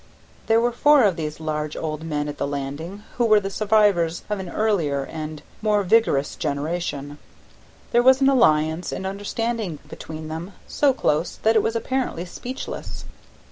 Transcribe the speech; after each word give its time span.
There 0.47 0.59
were 0.59 0.71
four 0.71 1.03
of 1.03 1.15
these 1.15 1.39
large 1.39 1.75
old 1.77 2.01
men 2.03 2.27
at 2.27 2.39
the 2.39 2.47
Landing, 2.47 3.03
who 3.17 3.25
were 3.27 3.39
the 3.39 3.51
survivors 3.51 4.23
of 4.31 4.39
an 4.39 4.49
earlier 4.49 5.03
and 5.05 5.43
more 5.61 5.83
vigorous 5.83 6.35
generation. 6.35 7.19
There 7.91 8.01
was 8.01 8.19
an 8.19 8.27
alliance 8.27 8.91
and 8.91 9.05
understanding 9.05 9.77
between 9.87 10.27
them, 10.27 10.53
so 10.67 10.91
close 10.91 11.35
that 11.43 11.55
it 11.55 11.61
was 11.61 11.75
apparently 11.75 12.25
speechless. 12.25 13.05